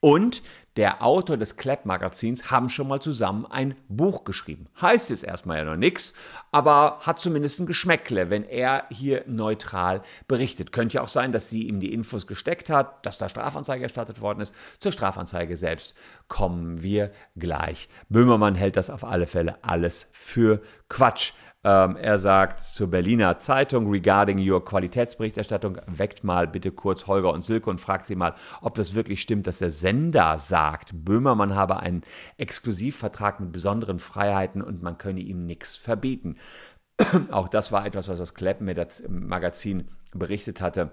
Und 0.00 0.42
der 0.76 1.02
Autor 1.02 1.36
des 1.36 1.56
Clap-Magazins 1.56 2.52
haben 2.52 2.68
schon 2.68 2.86
mal 2.86 3.00
zusammen 3.00 3.46
ein 3.46 3.74
Buch 3.88 4.22
geschrieben. 4.22 4.68
Heißt 4.80 5.10
jetzt 5.10 5.24
erstmal 5.24 5.58
ja 5.58 5.64
noch 5.64 5.76
nichts, 5.76 6.14
aber 6.52 7.00
hat 7.00 7.18
zumindest 7.18 7.58
ein 7.58 7.66
Geschmäckle, 7.66 8.30
wenn 8.30 8.44
er 8.44 8.84
hier 8.90 9.24
neutral 9.26 10.02
berichtet. 10.28 10.70
Könnte 10.70 10.96
ja 10.96 11.02
auch 11.02 11.08
sein, 11.08 11.32
dass 11.32 11.50
sie 11.50 11.66
ihm 11.66 11.80
die 11.80 11.92
Infos 11.92 12.28
gesteckt 12.28 12.70
hat, 12.70 13.04
dass 13.04 13.18
da 13.18 13.28
Strafanzeige 13.28 13.82
erstattet 13.82 14.20
worden 14.20 14.40
ist. 14.40 14.54
Zur 14.78 14.92
Strafanzeige 14.92 15.56
selbst 15.56 15.96
kommen 16.28 16.80
wir 16.80 17.10
gleich. 17.34 17.88
Böhmermann 18.08 18.54
hält 18.54 18.76
das 18.76 18.90
auf 18.90 19.02
alle 19.02 19.26
Fälle 19.26 19.58
alles 19.64 20.08
für 20.12 20.62
Quatsch. 20.88 21.32
Ähm, 21.64 21.96
er 21.96 22.18
sagt 22.18 22.60
zur 22.60 22.88
Berliner 22.88 23.40
Zeitung 23.40 23.90
regarding 23.90 24.38
your 24.38 24.64
Qualitätsberichterstattung, 24.64 25.78
weckt 25.86 26.22
mal 26.22 26.46
bitte 26.46 26.70
kurz 26.70 27.06
Holger 27.08 27.32
und 27.32 27.42
Silke 27.42 27.68
und 27.68 27.80
fragt 27.80 28.06
sie 28.06 28.14
mal, 28.14 28.34
ob 28.60 28.74
das 28.74 28.94
wirklich 28.94 29.20
stimmt, 29.20 29.46
dass 29.48 29.58
der 29.58 29.70
Sender 29.70 30.38
sagt, 30.38 30.90
Böhmermann 31.04 31.56
habe 31.56 31.80
einen 31.80 32.02
Exklusivvertrag 32.36 33.40
mit 33.40 33.50
besonderen 33.50 33.98
Freiheiten 33.98 34.62
und 34.62 34.82
man 34.82 34.98
könne 34.98 35.20
ihm 35.20 35.46
nichts 35.46 35.76
verbieten. 35.76 36.36
Auch 37.30 37.48
das 37.48 37.72
war 37.72 37.86
etwas, 37.86 38.08
was 38.08 38.18
das 38.18 38.34
Kleppen-Magazin 38.34 39.88
berichtet 40.12 40.60
hatte 40.60 40.92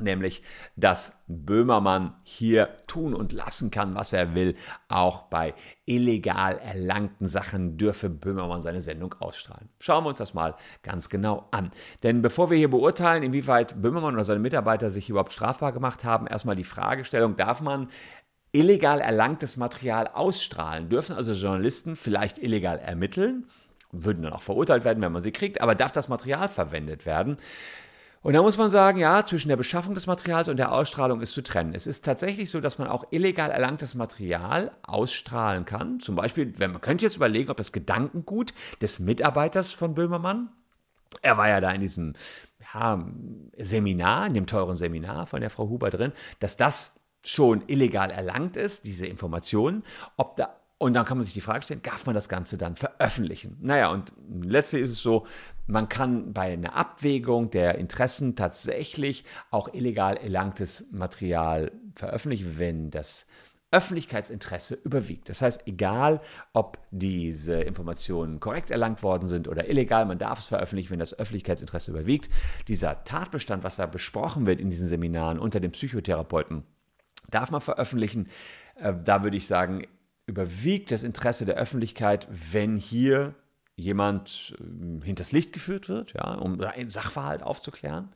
nämlich 0.00 0.42
dass 0.76 1.22
Böhmermann 1.26 2.14
hier 2.22 2.76
tun 2.86 3.14
und 3.14 3.32
lassen 3.32 3.70
kann, 3.70 3.94
was 3.94 4.12
er 4.12 4.34
will. 4.34 4.54
Auch 4.88 5.22
bei 5.22 5.54
illegal 5.84 6.58
erlangten 6.58 7.28
Sachen 7.28 7.76
dürfe 7.76 8.10
Böhmermann 8.10 8.62
seine 8.62 8.80
Sendung 8.80 9.14
ausstrahlen. 9.18 9.68
Schauen 9.78 10.04
wir 10.04 10.08
uns 10.08 10.18
das 10.18 10.34
mal 10.34 10.54
ganz 10.82 11.08
genau 11.08 11.48
an. 11.50 11.70
Denn 12.02 12.22
bevor 12.22 12.50
wir 12.50 12.56
hier 12.56 12.70
beurteilen, 12.70 13.22
inwieweit 13.22 13.80
Böhmermann 13.80 14.14
oder 14.14 14.24
seine 14.24 14.40
Mitarbeiter 14.40 14.90
sich 14.90 15.10
überhaupt 15.10 15.32
strafbar 15.32 15.72
gemacht 15.72 16.04
haben, 16.04 16.26
erstmal 16.26 16.56
die 16.56 16.64
Fragestellung, 16.64 17.36
darf 17.36 17.60
man 17.60 17.88
illegal 18.52 19.00
erlangtes 19.00 19.56
Material 19.56 20.08
ausstrahlen? 20.08 20.88
Dürfen 20.88 21.16
also 21.16 21.32
Journalisten 21.32 21.96
vielleicht 21.96 22.38
illegal 22.38 22.78
ermitteln? 22.78 23.46
Würden 23.92 24.22
dann 24.22 24.32
auch 24.32 24.42
verurteilt 24.42 24.84
werden, 24.84 25.02
wenn 25.02 25.12
man 25.12 25.22
sie 25.22 25.32
kriegt, 25.32 25.60
aber 25.60 25.74
darf 25.74 25.92
das 25.92 26.08
Material 26.08 26.48
verwendet 26.48 27.06
werden? 27.06 27.36
Und 28.26 28.32
da 28.32 28.42
muss 28.42 28.56
man 28.56 28.70
sagen, 28.70 28.98
ja, 28.98 29.24
zwischen 29.24 29.50
der 29.50 29.56
Beschaffung 29.56 29.94
des 29.94 30.08
Materials 30.08 30.48
und 30.48 30.56
der 30.56 30.72
Ausstrahlung 30.72 31.20
ist 31.20 31.30
zu 31.30 31.44
trennen. 31.44 31.76
Es 31.76 31.86
ist 31.86 32.04
tatsächlich 32.04 32.50
so, 32.50 32.60
dass 32.60 32.76
man 32.76 32.88
auch 32.88 33.04
illegal 33.12 33.52
erlangtes 33.52 33.94
Material 33.94 34.72
ausstrahlen 34.82 35.64
kann. 35.64 36.00
Zum 36.00 36.16
Beispiel, 36.16 36.52
wenn 36.58 36.72
man 36.72 36.80
könnte 36.80 37.04
jetzt 37.04 37.14
überlegen, 37.14 37.52
ob 37.52 37.56
das 37.56 37.70
Gedankengut 37.70 38.52
des 38.80 38.98
Mitarbeiters 38.98 39.70
von 39.70 39.94
Böhmermann, 39.94 40.48
er 41.22 41.38
war 41.38 41.48
ja 41.48 41.60
da 41.60 41.70
in 41.70 41.80
diesem 41.80 42.14
ja, 42.74 43.00
Seminar, 43.58 44.26
in 44.26 44.34
dem 44.34 44.48
teuren 44.48 44.76
Seminar 44.76 45.26
von 45.26 45.40
der 45.40 45.50
Frau 45.50 45.68
Huber 45.68 45.90
drin, 45.90 46.10
dass 46.40 46.56
das 46.56 46.98
schon 47.24 47.62
illegal 47.68 48.10
erlangt 48.10 48.56
ist, 48.56 48.86
diese 48.86 49.06
Informationen, 49.06 49.84
ob 50.16 50.34
da 50.34 50.52
und 50.78 50.92
dann 50.92 51.06
kann 51.06 51.16
man 51.16 51.24
sich 51.24 51.32
die 51.32 51.40
Frage 51.40 51.62
stellen, 51.62 51.82
darf 51.82 52.04
man 52.04 52.14
das 52.14 52.28
Ganze 52.28 52.58
dann 52.58 52.76
veröffentlichen? 52.76 53.56
Naja, 53.60 53.90
und 53.90 54.12
letztlich 54.42 54.82
ist 54.82 54.90
es 54.90 55.02
so, 55.02 55.26
man 55.66 55.88
kann 55.88 56.34
bei 56.34 56.52
einer 56.52 56.76
Abwägung 56.76 57.50
der 57.50 57.78
Interessen 57.78 58.36
tatsächlich 58.36 59.24
auch 59.50 59.72
illegal 59.72 60.16
erlangtes 60.18 60.88
Material 60.92 61.72
veröffentlichen, 61.94 62.58
wenn 62.58 62.90
das 62.90 63.26
Öffentlichkeitsinteresse 63.70 64.74
überwiegt. 64.74 65.28
Das 65.28 65.42
heißt, 65.42 65.66
egal 65.66 66.20
ob 66.52 66.78
diese 66.90 67.54
Informationen 67.54 68.38
korrekt 68.38 68.70
erlangt 68.70 69.02
worden 69.02 69.26
sind 69.26 69.48
oder 69.48 69.68
illegal, 69.68 70.04
man 70.04 70.18
darf 70.18 70.38
es 70.38 70.46
veröffentlichen, 70.46 70.90
wenn 70.90 70.98
das 70.98 71.18
Öffentlichkeitsinteresse 71.18 71.90
überwiegt. 71.90 72.30
Dieser 72.68 73.02
Tatbestand, 73.04 73.64
was 73.64 73.76
da 73.76 73.86
besprochen 73.86 74.46
wird 74.46 74.60
in 74.60 74.70
diesen 74.70 74.88
Seminaren 74.88 75.38
unter 75.38 75.58
den 75.58 75.72
Psychotherapeuten, 75.72 76.64
darf 77.30 77.50
man 77.50 77.60
veröffentlichen. 77.60 78.28
Äh, 78.76 78.94
da 79.02 79.24
würde 79.24 79.36
ich 79.36 79.46
sagen, 79.46 79.82
überwiegt 80.26 80.90
das 80.90 81.02
Interesse 81.02 81.46
der 81.46 81.56
Öffentlichkeit, 81.56 82.26
wenn 82.30 82.76
hier 82.76 83.34
jemand 83.78 84.56
ähm, 84.58 85.02
hinters 85.02 85.32
Licht 85.32 85.52
geführt 85.52 85.90
wird, 85.90 86.14
ja, 86.14 86.34
um 86.34 86.58
einen 86.62 86.88
Sachverhalt 86.88 87.42
aufzuklären. 87.42 88.08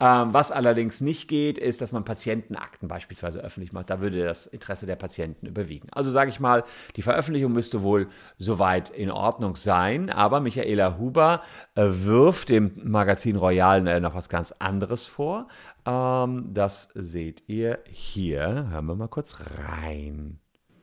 Ähm, 0.00 0.34
was 0.34 0.52
allerdings 0.52 1.00
nicht 1.00 1.28
geht, 1.28 1.56
ist, 1.56 1.80
dass 1.80 1.92
man 1.92 2.04
Patientenakten 2.04 2.88
beispielsweise 2.88 3.40
öffentlich 3.40 3.72
macht. 3.72 3.88
Da 3.88 4.02
würde 4.02 4.22
das 4.22 4.46
Interesse 4.46 4.84
der 4.84 4.96
Patienten 4.96 5.46
überwiegen. 5.46 5.88
Also 5.92 6.10
sage 6.10 6.28
ich 6.28 6.40
mal, 6.40 6.62
die 6.96 7.02
Veröffentlichung 7.02 7.52
müsste 7.52 7.82
wohl 7.82 8.08
soweit 8.36 8.90
in 8.90 9.10
Ordnung 9.10 9.56
sein, 9.56 10.10
aber 10.10 10.40
Michaela 10.40 10.98
Huber 10.98 11.42
äh, 11.74 11.86
wirft 11.86 12.50
dem 12.50 12.72
Magazin 12.84 13.36
Royal 13.36 13.86
äh, 13.86 14.00
noch 14.00 14.14
was 14.14 14.28
ganz 14.28 14.52
anderes 14.58 15.06
vor. 15.06 15.48
Ähm, 15.86 16.50
das 16.52 16.90
seht 16.94 17.44
ihr 17.46 17.78
hier. 17.86 18.68
Hören 18.68 18.84
wir 18.84 18.94
mal 18.94 19.08
kurz 19.08 19.36
rein. 19.40 20.38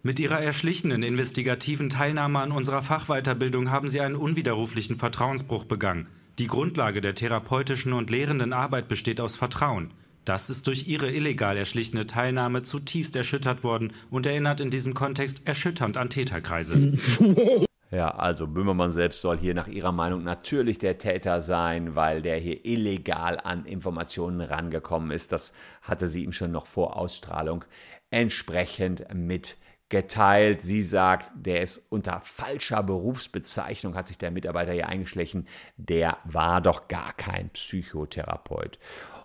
Mit 0.05 0.19
ihrer 0.19 0.39
erschlichenen 0.39 1.01
investigativen 1.01 1.89
Teilnahme 1.89 2.37
an 2.37 2.51
unserer 2.51 2.83
Fachweiterbildung 2.83 3.71
haben 3.71 3.89
sie 3.89 4.01
einen 4.01 4.15
unwiderruflichen 4.15 4.97
Vertrauensbruch 4.97 5.65
begangen. 5.65 6.05
Die 6.37 6.45
Grundlage 6.45 7.01
der 7.01 7.15
therapeutischen 7.15 7.91
und 7.91 8.11
lehrenden 8.11 8.53
Arbeit 8.53 8.87
besteht 8.87 9.19
aus 9.19 9.35
Vertrauen. 9.35 9.89
Das 10.23 10.51
ist 10.51 10.67
durch 10.67 10.87
ihre 10.87 11.11
illegal 11.11 11.57
erschlichene 11.57 12.05
Teilnahme 12.05 12.61
zutiefst 12.61 13.15
erschüttert 13.15 13.63
worden 13.63 13.93
und 14.11 14.27
erinnert 14.27 14.59
in 14.59 14.69
diesem 14.69 14.93
Kontext 14.93 15.41
erschütternd 15.47 15.97
an 15.97 16.11
Täterkreise. 16.11 16.93
Ja, 17.91 18.09
also 18.09 18.47
Böhmermann 18.47 18.91
selbst 18.91 19.21
soll 19.21 19.37
hier 19.37 19.53
nach 19.53 19.67
ihrer 19.67 19.91
Meinung 19.91 20.23
natürlich 20.23 20.79
der 20.79 20.97
Täter 20.97 21.39
sein, 21.39 21.95
weil 21.95 22.21
der 22.23 22.37
hier 22.37 22.65
illegal 22.65 23.39
an 23.41 23.65
Informationen 23.65 24.41
rangekommen 24.41 25.11
ist. 25.11 25.31
Das 25.31 25.53
hatte 25.83 26.07
sie 26.07 26.23
ihm 26.23 26.33
schon 26.33 26.51
noch 26.51 26.65
vor 26.65 26.97
Ausstrahlung 26.97 27.63
entsprechend 28.09 29.05
mit 29.13 29.55
geteilt. 29.89 30.61
Sie 30.61 30.81
sagt, 30.81 31.31
der 31.35 31.61
ist 31.61 31.85
unter 31.89 32.21
falscher 32.21 32.83
Berufsbezeichnung, 32.83 33.95
hat 33.95 34.07
sich 34.07 34.17
der 34.17 34.31
Mitarbeiter 34.31 34.73
hier 34.73 34.87
eingeschlichen. 34.89 35.47
Der 35.77 36.17
war 36.23 36.61
doch 36.61 36.87
gar 36.87 37.13
kein 37.13 37.49
Psychotherapeut. 37.49 38.79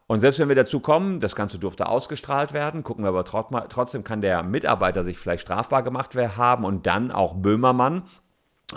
Und 0.06 0.18
selbst 0.18 0.40
wenn 0.40 0.48
wir 0.48 0.56
dazu 0.56 0.80
kommen, 0.80 1.20
das 1.20 1.36
Ganze 1.36 1.58
durfte 1.58 1.86
ausgestrahlt 1.86 2.52
werden, 2.52 2.82
gucken 2.82 3.04
wir 3.04 3.10
aber 3.10 3.24
trotzdem, 3.24 4.02
kann 4.02 4.20
der 4.20 4.42
Mitarbeiter 4.42 5.04
sich 5.04 5.18
vielleicht 5.18 5.42
strafbar 5.42 5.84
gemacht 5.84 6.16
haben 6.16 6.64
und 6.64 6.86
dann 6.86 7.12
auch 7.12 7.34
Böhmermann. 7.34 8.02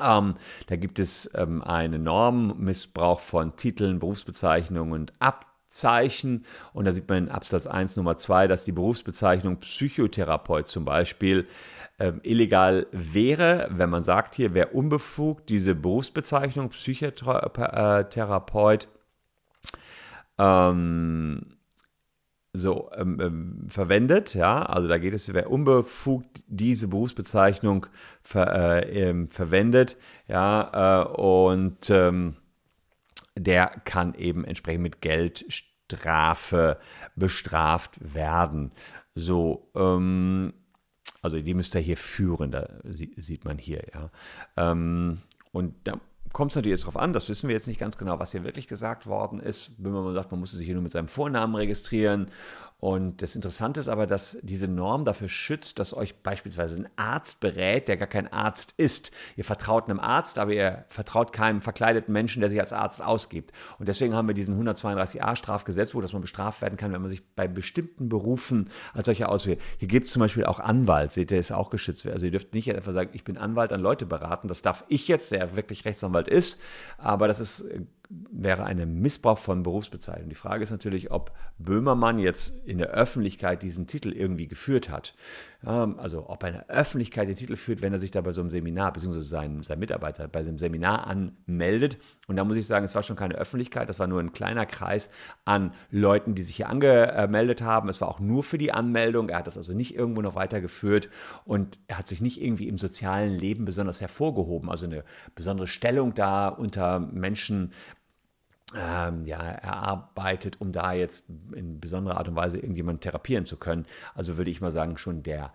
Ähm, 0.01 0.35
da 0.67 0.75
gibt 0.75 0.99
es 0.99 1.29
ähm, 1.33 1.63
einen 1.63 2.03
Normmissbrauch 2.03 3.19
von 3.19 3.55
Titeln, 3.55 3.99
Berufsbezeichnungen 3.99 4.93
und 4.93 5.13
Ab 5.19 5.52
Zeichen. 5.73 6.45
Und 6.73 6.85
da 6.85 6.93
sieht 6.93 7.09
man 7.09 7.25
in 7.25 7.29
Absatz 7.29 7.67
1 7.67 7.97
Nummer 7.97 8.15
2, 8.15 8.47
dass 8.47 8.63
die 8.63 8.71
Berufsbezeichnung 8.71 9.57
Psychotherapeut 9.57 10.67
zum 10.67 10.85
Beispiel 10.85 11.45
äh, 11.97 12.13
illegal 12.23 12.87
wäre, 12.91 13.67
wenn 13.71 13.89
man 13.89 14.03
sagt 14.03 14.35
hier, 14.35 14.53
wer 14.53 14.73
unbefugt 14.75 15.49
diese 15.49 15.75
Berufsbezeichnung 15.75 16.69
Psychotherapeut 16.69 18.87
ähm, 20.37 21.57
so 22.53 22.89
ähm, 22.95 23.19
ähm, 23.19 23.65
verwendet, 23.67 24.35
ja, 24.35 24.61
also 24.61 24.87
da 24.87 24.99
geht 24.99 25.15
es, 25.15 25.33
wer 25.33 25.49
unbefugt 25.49 26.43
diese 26.47 26.87
Berufsbezeichnung 26.87 27.87
ver, 28.21 28.83
äh, 28.83 29.09
ähm, 29.09 29.31
verwendet, 29.31 29.97
ja, 30.27 31.01
äh, 31.01 31.05
und 31.19 31.89
ähm, 31.89 32.35
der 33.35 33.67
kann 33.85 34.13
eben 34.15 34.45
entsprechend 34.45 34.83
mit 34.83 35.01
Geldstrafe 35.01 36.79
bestraft 37.15 38.13
werden. 38.13 38.71
So, 39.15 39.71
ähm, 39.75 40.53
also 41.21 41.39
die 41.39 41.53
müsste 41.53 41.79
er 41.79 41.83
hier 41.83 41.97
führen, 41.97 42.51
da 42.51 42.67
sieht 42.83 43.45
man 43.45 43.57
hier, 43.57 43.83
ja. 43.93 44.11
Ähm, 44.57 45.21
und 45.51 45.75
da 45.85 45.99
kommt 46.33 46.51
es 46.51 46.55
natürlich 46.55 46.77
jetzt 46.77 46.83
darauf 46.83 46.97
an, 46.97 47.13
das 47.13 47.29
wissen 47.29 47.47
wir 47.47 47.53
jetzt 47.53 47.67
nicht 47.67 47.79
ganz 47.79 47.97
genau, 47.97 48.19
was 48.19 48.31
hier 48.31 48.43
wirklich 48.43 48.67
gesagt 48.67 49.07
worden 49.07 49.39
ist. 49.39 49.71
Wenn 49.77 49.93
man 49.93 50.13
sagt, 50.13 50.31
man 50.31 50.39
musste 50.39 50.57
sich 50.57 50.65
hier 50.65 50.75
nur 50.75 50.83
mit 50.83 50.91
seinem 50.91 51.07
Vornamen 51.07 51.55
registrieren 51.55 52.27
und 52.83 53.21
das 53.21 53.33
Interessante 53.33 53.79
ist 53.79 53.87
aber, 53.87 54.07
dass 54.07 54.37
diese 54.41 54.67
Norm 54.67 55.05
dafür 55.05 55.29
schützt, 55.29 55.79
dass 55.79 55.95
euch 55.95 56.21
beispielsweise 56.21 56.81
ein 56.81 56.89
Arzt 56.97 57.39
berät, 57.39 57.87
der 57.87 57.95
gar 57.95 58.09
kein 58.09 58.29
Arzt 58.33 58.73
ist. 58.75 59.13
Ihr 59.37 59.45
vertraut 59.45 59.85
einem 59.85 60.01
Arzt, 60.01 60.37
aber 60.37 60.51
ihr 60.51 60.83
vertraut 60.89 61.31
keinem 61.31 61.61
verkleideten 61.61 62.11
Menschen, 62.11 62.41
der 62.41 62.49
sich 62.49 62.59
als 62.59 62.73
Arzt 62.73 63.01
ausgibt. 63.01 63.53
Und 63.79 63.87
deswegen 63.87 64.13
haben 64.13 64.27
wir 64.27 64.35
diesen 64.35 64.61
132a 64.61 65.37
Strafgesetzbuch, 65.37 66.01
dass 66.01 66.11
man 66.11 66.23
bestraft 66.23 66.61
werden 66.61 66.75
kann, 66.75 66.91
wenn 66.91 66.99
man 66.99 67.09
sich 67.09 67.25
bei 67.37 67.47
bestimmten 67.47 68.09
Berufen 68.09 68.69
als 68.93 69.05
solcher 69.05 69.29
auswählt. 69.29 69.61
Hier 69.77 69.87
gibt 69.87 70.07
es 70.07 70.11
zum 70.11 70.19
Beispiel 70.19 70.43
auch 70.43 70.59
Anwalt, 70.59 71.13
seht 71.13 71.31
ihr, 71.31 71.39
ist 71.39 71.53
auch 71.53 71.69
geschützt. 71.69 72.05
Also 72.05 72.25
ihr 72.25 72.33
dürft 72.33 72.53
nicht 72.53 72.75
einfach 72.75 72.91
sagen, 72.91 73.11
ich 73.13 73.23
bin 73.23 73.37
Anwalt 73.37 73.71
an 73.71 73.79
Leute 73.79 74.05
beraten. 74.05 74.49
Das 74.49 74.61
darf 74.61 74.83
ich 74.89 75.07
jetzt, 75.07 75.31
der 75.31 75.55
wirklich 75.55 75.85
Rechtsanwalt 75.85 76.22
ist. 76.27 76.59
Aber 76.97 77.27
das 77.27 77.39
ist 77.39 77.65
wäre 78.31 78.65
ein 78.65 78.99
Missbrauch 78.99 79.37
von 79.37 79.63
Berufsbezeichnung. 79.63 80.29
Die 80.29 80.35
Frage 80.35 80.63
ist 80.63 80.71
natürlich, 80.71 81.11
ob 81.11 81.31
Böhmermann 81.57 82.19
jetzt 82.19 82.65
in 82.65 82.77
der 82.77 82.89
Öffentlichkeit 82.89 83.63
diesen 83.63 83.87
Titel 83.87 84.11
irgendwie 84.11 84.47
geführt 84.47 84.89
hat. 84.89 85.15
Also 85.61 86.29
ob 86.29 86.43
er 86.43 86.49
in 86.49 86.55
der 86.55 86.69
Öffentlichkeit 86.69 87.29
den 87.29 87.35
Titel 87.35 87.55
führt, 87.55 87.81
wenn 87.81 87.93
er 87.93 87.99
sich 87.99 88.11
da 88.11 88.19
bei 88.19 88.33
so 88.33 88.41
einem 88.41 88.49
Seminar, 88.49 88.91
beziehungsweise 88.91 89.27
sein, 89.27 89.63
sein 89.63 89.79
Mitarbeiter 89.79 90.27
bei 90.27 90.43
so 90.43 90.49
einem 90.49 90.59
Seminar 90.59 91.07
anmeldet. 91.07 91.97
Und 92.27 92.35
da 92.35 92.43
muss 92.43 92.57
ich 92.57 92.67
sagen, 92.67 92.83
es 92.83 92.95
war 92.95 93.03
schon 93.03 93.15
keine 93.15 93.35
Öffentlichkeit, 93.35 93.87
das 93.87 93.97
war 93.97 94.07
nur 94.07 94.19
ein 94.19 94.33
kleiner 94.33 94.65
Kreis 94.65 95.09
an 95.45 95.73
Leuten, 95.89 96.35
die 96.35 96.43
sich 96.43 96.57
hier 96.57 96.67
angemeldet 96.67 97.61
haben. 97.61 97.87
Es 97.87 98.01
war 98.01 98.09
auch 98.09 98.19
nur 98.19 98.43
für 98.43 98.57
die 98.57 98.73
Anmeldung. 98.73 99.29
Er 99.29 99.37
hat 99.39 99.47
das 99.47 99.55
also 99.55 99.73
nicht 99.73 99.95
irgendwo 99.95 100.21
noch 100.21 100.35
weitergeführt 100.35 101.09
und 101.45 101.79
er 101.87 101.99
hat 101.99 102.07
sich 102.07 102.19
nicht 102.19 102.41
irgendwie 102.41 102.67
im 102.67 102.77
sozialen 102.77 103.33
Leben 103.33 103.63
besonders 103.63 104.01
hervorgehoben. 104.01 104.69
Also 104.69 104.85
eine 104.85 105.05
besondere 105.33 105.67
Stellung 105.67 106.13
da 106.13 106.49
unter 106.49 106.99
Menschen 106.99 107.71
ähm, 108.75 109.25
ja, 109.25 109.39
erarbeitet, 109.39 110.59
um 110.59 110.71
da 110.71 110.93
jetzt 110.93 111.25
in 111.53 111.79
besonderer 111.79 112.17
Art 112.17 112.27
und 112.27 112.35
Weise 112.35 112.57
irgendjemanden 112.57 113.01
therapieren 113.01 113.45
zu 113.45 113.57
können. 113.57 113.85
Also 114.15 114.37
würde 114.37 114.51
ich 114.51 114.61
mal 114.61 114.71
sagen, 114.71 114.97
schon 114.97 115.23
der 115.23 115.53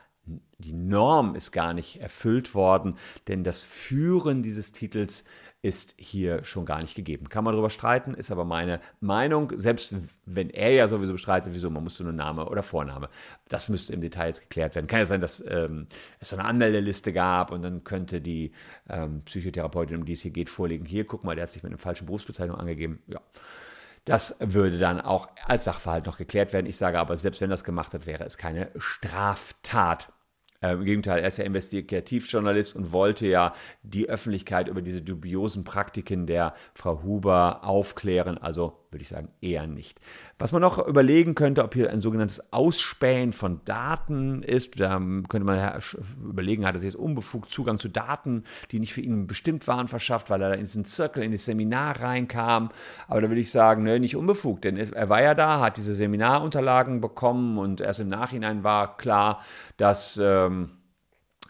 die 0.58 0.74
Norm 0.74 1.34
ist 1.34 1.52
gar 1.52 1.72
nicht 1.72 2.00
erfüllt 2.00 2.54
worden, 2.54 2.96
denn 3.28 3.44
das 3.44 3.62
Führen 3.62 4.42
dieses 4.42 4.72
Titels 4.72 5.24
ist 5.60 5.94
hier 5.98 6.44
schon 6.44 6.64
gar 6.64 6.80
nicht 6.80 6.94
gegeben. 6.94 7.28
Kann 7.28 7.42
man 7.42 7.52
darüber 7.52 7.70
streiten, 7.70 8.14
ist 8.14 8.30
aber 8.30 8.44
meine 8.44 8.80
Meinung, 9.00 9.52
selbst 9.56 9.94
wenn 10.24 10.50
er 10.50 10.70
ja 10.70 10.86
sowieso 10.86 11.12
bestreitet, 11.12 11.52
wieso, 11.52 11.68
man 11.68 11.82
muss 11.82 11.98
nur 11.98 12.12
Name 12.12 12.48
oder 12.48 12.62
Vorname. 12.62 13.08
Das 13.48 13.68
müsste 13.68 13.92
im 13.92 14.00
Detail 14.00 14.28
jetzt 14.28 14.42
geklärt 14.42 14.76
werden. 14.76 14.86
Kann 14.86 15.00
ja 15.00 15.06
sein, 15.06 15.20
dass 15.20 15.44
ähm, 15.48 15.86
es 16.20 16.28
so 16.28 16.36
eine 16.36 16.44
Anmeldeliste 16.44 17.12
gab 17.12 17.50
und 17.50 17.62
dann 17.62 17.82
könnte 17.82 18.20
die 18.20 18.52
ähm, 18.88 19.22
Psychotherapeutin, 19.24 19.96
um 19.96 20.04
die 20.04 20.12
es 20.12 20.22
hier 20.22 20.30
geht, 20.30 20.48
vorlegen, 20.48 20.84
hier, 20.84 21.04
guck 21.04 21.24
mal, 21.24 21.34
der 21.34 21.42
hat 21.42 21.50
sich 21.50 21.62
mit 21.64 21.72
einer 21.72 21.78
falschen 21.78 22.06
Berufsbezeichnung 22.06 22.56
angegeben. 22.56 23.02
Ja. 23.08 23.20
Das 24.04 24.36
würde 24.40 24.78
dann 24.78 25.00
auch 25.00 25.28
als 25.44 25.64
Sachverhalt 25.64 26.06
noch 26.06 26.18
geklärt 26.18 26.52
werden. 26.52 26.66
Ich 26.66 26.76
sage 26.76 26.98
aber, 26.98 27.16
selbst 27.16 27.40
wenn 27.40 27.50
das 27.50 27.64
gemacht 27.64 27.92
hat, 27.94 28.06
wäre 28.06 28.24
es 28.24 28.38
keine 28.38 28.70
Straftat. 28.78 30.12
Äh, 30.60 30.72
Im 30.72 30.84
Gegenteil, 30.84 31.20
er 31.20 31.28
ist 31.28 31.38
ja 31.38 31.44
Investigativjournalist 31.44 32.74
und 32.74 32.92
wollte 32.92 33.26
ja 33.26 33.52
die 33.82 34.08
Öffentlichkeit 34.08 34.68
über 34.68 34.82
diese 34.82 35.02
dubiosen 35.02 35.64
Praktiken 35.64 36.26
der 36.26 36.54
Frau 36.74 37.02
Huber 37.02 37.60
aufklären. 37.62 38.38
Also 38.38 38.87
würde 38.90 39.02
ich 39.02 39.08
sagen, 39.08 39.28
eher 39.40 39.66
nicht. 39.66 40.00
Was 40.38 40.52
man 40.52 40.62
noch 40.62 40.86
überlegen 40.86 41.34
könnte, 41.34 41.62
ob 41.62 41.74
hier 41.74 41.90
ein 41.90 42.00
sogenanntes 42.00 42.52
Ausspähen 42.52 43.32
von 43.32 43.60
Daten 43.64 44.42
ist. 44.42 44.80
Da 44.80 44.98
könnte 44.98 45.44
man 45.44 45.80
überlegen, 46.22 46.66
hat 46.66 46.74
er 46.74 46.80
sich 46.80 46.92
jetzt 46.92 47.00
unbefugt 47.00 47.50
Zugang 47.50 47.78
zu 47.78 47.88
Daten, 47.88 48.44
die 48.70 48.80
nicht 48.80 48.94
für 48.94 49.00
ihn 49.00 49.26
bestimmt 49.26 49.66
waren, 49.68 49.88
verschafft, 49.88 50.30
weil 50.30 50.40
er 50.42 50.54
in 50.54 50.60
diesen 50.60 50.84
Zirkel, 50.84 51.22
in 51.22 51.32
das 51.32 51.44
Seminar 51.44 52.00
reinkam. 52.00 52.70
Aber 53.06 53.20
da 53.20 53.28
würde 53.28 53.40
ich 53.40 53.50
sagen, 53.50 53.82
ne, 53.82 54.00
nicht 54.00 54.16
unbefugt, 54.16 54.64
denn 54.64 54.76
er 54.76 55.08
war 55.08 55.22
ja 55.22 55.34
da, 55.34 55.60
hat 55.60 55.76
diese 55.76 55.94
Seminarunterlagen 55.94 57.00
bekommen 57.00 57.58
und 57.58 57.80
erst 57.80 58.00
im 58.00 58.08
Nachhinein 58.08 58.64
war 58.64 58.96
klar, 58.96 59.42
dass 59.76 60.18
ähm, 60.22 60.70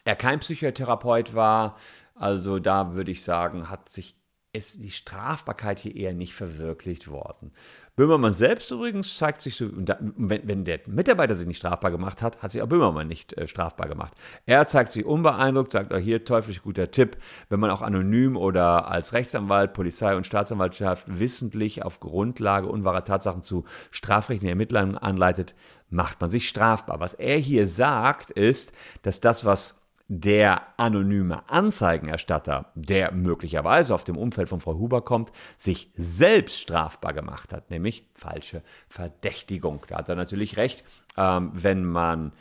er 0.05 0.17
kein 0.17 0.41
Psychotherapeut 0.41 1.35
war. 1.35 1.77
Also 2.15 2.59
da 2.59 2.95
würde 2.95 3.13
ich 3.13 3.23
sagen, 3.23 3.71
hat 3.71 3.89
sich 3.89 4.17
ist 4.55 4.83
die 4.83 4.91
Strafbarkeit 4.91 5.79
hier 5.79 5.95
eher 5.95 6.15
nicht 6.15 6.35
verwirklicht 6.35 7.09
worden. 7.09 7.53
Böhmermann 7.97 8.33
selbst 8.33 8.71
übrigens 8.71 9.19
zeigt 9.19 9.43
sich 9.43 9.57
so, 9.57 9.69
wenn, 9.75 10.49
wenn, 10.49 10.65
der 10.65 10.81
Mitarbeiter 10.87 11.35
sich 11.35 11.47
nicht 11.47 11.59
strafbar 11.59 11.91
gemacht 11.91 12.23
hat, 12.23 12.41
hat 12.41 12.53
sich 12.53 12.63
auch 12.63 12.69
Böhmermann 12.69 13.09
nicht 13.09 13.35
äh, 13.35 13.47
strafbar 13.47 13.89
gemacht. 13.89 14.15
Er 14.47 14.67
zeigt 14.67 14.93
sich 14.93 15.05
unbeeindruckt, 15.05 15.73
sagt 15.73 15.93
auch 15.93 15.99
hier 15.99 16.25
teuflisch 16.25 16.63
guter 16.63 16.91
Tipp, 16.91 17.19
wenn 17.51 17.61
man 17.61 17.71
auch 17.71 17.83
anonym 17.83 18.37
oder 18.37 18.91
als 18.91 19.13
Rechtsanwalt, 19.13 19.75
Polizei 19.75 20.17
und 20.17 20.25
Staatsanwaltschaft 20.25 21.07
wissentlich 21.09 21.83
auf 21.83 22.01
Grundlage 22.01 22.69
unwahrer 22.69 23.05
Tatsachen 23.05 23.43
zu 23.43 23.65
strafrechtlichen 23.91 24.49
Ermittlern 24.49 24.97
anleitet, 24.97 25.55
macht 25.91 26.21
man 26.23 26.31
sich 26.31 26.49
strafbar. 26.49 27.01
Was 27.01 27.13
er 27.13 27.37
hier 27.37 27.67
sagt, 27.67 28.31
ist, 28.31 28.73
dass 29.03 29.21
das, 29.21 29.45
was 29.45 29.83
der 30.09 30.79
anonyme 30.79 31.49
Anzeigenerstatter, 31.51 32.73
der 32.75 33.13
möglicherweise 33.13 33.95
auf 33.95 34.05
dem 34.05 34.17
Umfeld 34.17 34.49
von 34.49 34.61
Frau 34.61 34.75
Huber 34.75 35.03
kommt, 35.03 35.33
sich 35.59 35.91
selbst 35.95 36.61
strafbar 36.61 37.13
gemacht 37.13 37.53
hat, 37.53 37.71
nämlich 37.71 38.07
falsche 38.15 38.63
Verdächtigung. 38.89 39.85
Da 39.89 39.99
hat 39.99 40.09
er 40.09 40.17
natürlich 40.17 40.57
recht, 40.57 40.83
ähm, 41.19 41.51
wenn 41.53 41.85
man 41.85 42.33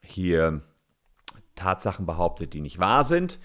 hier 0.00 0.62
Tatsachen 1.54 2.04
behauptet, 2.04 2.52
die 2.52 2.60
nicht 2.60 2.80
wahr 2.80 3.04
sind 3.04 3.38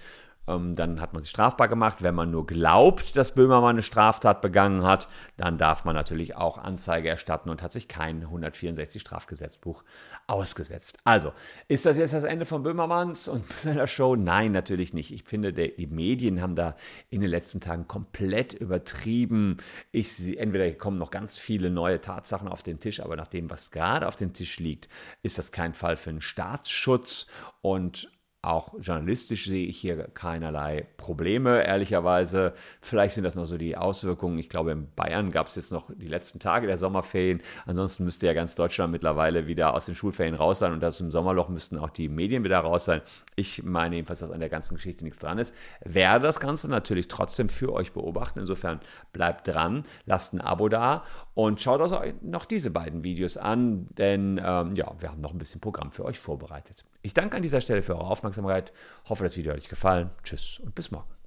dann 0.76 1.00
hat 1.00 1.14
man 1.14 1.22
sich 1.22 1.30
strafbar 1.30 1.68
gemacht. 1.68 2.02
Wenn 2.02 2.16
man 2.16 2.32
nur 2.32 2.48
glaubt, 2.48 3.16
dass 3.16 3.36
Böhmermann 3.36 3.76
eine 3.76 3.84
Straftat 3.84 4.42
begangen 4.42 4.84
hat, 4.84 5.08
dann 5.38 5.58
darf 5.58 5.86
man 5.86 5.96
natürlich 5.96 6.36
auch 6.36 6.58
Anzeige 6.58 7.10
erstatten 7.10 7.50
und 7.50 7.62
hat 7.62 7.72
sich 7.72 7.88
kein 7.88 8.24
164 8.24 9.02
Strafgesetzbuch 9.02 9.84
ausgesetzt. 10.28 10.98
Also, 11.04 11.34
ist 11.68 11.86
das 11.86 11.98
jetzt 11.98 12.14
das 12.14 12.24
Ende 12.24 12.46
von 12.46 12.64
Böhmermanns 12.64 13.28
und 13.28 13.46
seiner 13.58 13.88
Show? 13.88 14.16
Nein, 14.16 14.52
natürlich 14.52 14.94
nicht. 14.94 15.14
Ich 15.14 15.24
finde, 15.24 15.54
die 15.54 15.88
Medien 15.88 16.42
haben 16.42 16.56
da 16.56 16.76
in 17.10 17.22
den 17.22 17.30
letzten 17.30 17.62
Tagen 17.62 17.88
komplett 17.88 18.54
übertrieben. 18.54 19.58
Ich, 19.92 20.38
entweder 20.38 20.72
kommen 20.72 20.98
noch 20.98 21.12
ganz 21.12 21.38
viele 21.38 21.70
neue 21.70 22.02
Tatsachen 22.02 22.48
auf 22.48 22.64
den 22.64 22.80
Tisch, 22.80 23.02
aber 23.02 23.16
nach 23.16 23.28
dem, 23.28 23.50
was 23.50 23.72
gerade 23.72 24.08
auf 24.08 24.16
dem 24.16 24.34
Tisch 24.34 24.60
liegt, 24.60 24.90
ist 25.22 25.38
das 25.38 25.52
kein 25.52 25.74
Fall 25.74 25.96
für 25.96 26.10
einen 26.10 26.22
Staatsschutz 26.22 27.28
und 27.62 28.10
auch 28.42 28.74
journalistisch 28.80 29.48
sehe 29.48 29.68
ich 29.68 29.78
hier 29.78 30.08
keinerlei 30.14 30.88
Probleme, 30.96 31.66
ehrlicherweise. 31.66 32.54
Vielleicht 32.82 33.16
sind 33.16 33.26
das 33.26 33.36
noch 33.36 33.46
so 33.46 33.58
die 33.58 33.76
Auswirkungen. 33.76 34.40
Ich 34.40 34.48
glaube, 34.48 34.72
in 34.72 34.88
Bayern 34.96 35.32
gab 35.32 35.48
es 35.48 35.56
jetzt 35.56 35.74
noch 35.74 35.90
die 35.94 36.08
letzten 36.08 36.40
Tage 36.40 36.66
der 36.66 36.78
Sommerferien. 36.78 37.42
Ansonsten 37.66 38.06
müsste 38.06 38.28
ja 38.28 38.34
ganz 38.34 38.56
Deutschland 38.56 38.94
mittlerweile 38.94 39.48
wieder 39.48 39.74
aus 39.74 39.88
den 39.88 39.96
Schulferien 39.96 40.36
raus 40.36 40.60
sein 40.60 40.72
und 40.72 40.80
das 40.80 41.02
im 41.02 41.10
Sommerloch 41.10 41.50
müssten 41.50 41.78
auch 41.78 41.90
die 41.90 42.08
Medien 42.08 42.46
wieder 42.46 42.60
raus 42.60 42.86
sein. 42.86 43.02
Ich 43.36 43.64
meine 43.64 43.96
jedenfalls, 43.96 44.22
dass 44.22 44.32
an 44.32 44.40
der 44.40 44.50
ganzen 44.50 44.76
Geschichte 44.76 45.04
nichts 45.04 45.20
dran 45.20 45.38
ist. 45.38 45.54
Werde 45.84 46.24
das 46.24 46.40
Ganze 46.40 46.70
natürlich 46.70 47.10
trotzdem 47.10 47.50
für 47.50 47.74
euch 47.74 47.92
beobachten. 47.92 48.40
Insofern 48.40 48.80
bleibt 49.12 49.50
dran, 49.50 49.84
lasst 50.06 50.34
ein 50.34 50.40
Abo 50.40 50.70
da 50.70 51.04
und 51.34 51.60
schaut 51.60 51.82
euch 51.82 52.14
noch 52.22 52.46
diese 52.46 52.72
beiden 52.72 53.04
Videos 53.04 53.36
an, 53.36 53.88
denn 53.98 54.40
ähm, 54.42 54.76
ja, 54.76 54.94
wir 54.98 55.12
haben 55.12 55.20
noch 55.20 55.34
ein 55.34 55.40
bisschen 55.40 55.60
Programm 55.60 55.92
für 55.92 56.06
euch 56.06 56.20
vorbereitet. 56.20 56.86
Ich 57.02 57.14
danke 57.14 57.38
an 57.38 57.44
dieser 57.44 57.62
Stelle 57.62 57.82
für 57.82 57.96
eure 57.96 58.08
Aufmerksamkeit, 58.08 58.74
hoffe, 59.08 59.24
das 59.24 59.38
Video 59.38 59.52
hat 59.54 59.60
euch 59.60 59.70
gefallen. 59.70 60.10
Tschüss 60.24 60.60
und 60.60 60.76
bis 60.76 60.92
morgen. 60.92 61.19